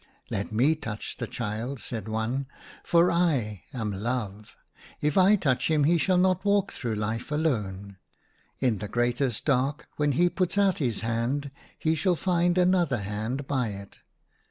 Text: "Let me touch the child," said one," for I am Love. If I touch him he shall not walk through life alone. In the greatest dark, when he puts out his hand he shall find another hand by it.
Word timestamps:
"Let 0.31 0.51
me 0.51 0.73
touch 0.73 1.17
the 1.17 1.27
child," 1.27 1.79
said 1.79 2.07
one," 2.07 2.47
for 2.91 3.11
I 3.11 3.61
am 3.71 3.91
Love. 3.91 4.55
If 4.99 5.15
I 5.15 5.35
touch 5.35 5.69
him 5.69 5.83
he 5.83 5.99
shall 5.99 6.17
not 6.17 6.43
walk 6.43 6.71
through 6.71 6.95
life 6.95 7.31
alone. 7.31 7.97
In 8.59 8.79
the 8.79 8.87
greatest 8.87 9.45
dark, 9.45 9.87
when 9.97 10.13
he 10.13 10.27
puts 10.27 10.57
out 10.57 10.79
his 10.79 11.01
hand 11.01 11.51
he 11.77 11.93
shall 11.93 12.15
find 12.15 12.57
another 12.57 12.97
hand 12.97 13.45
by 13.45 13.67
it. 13.73 13.99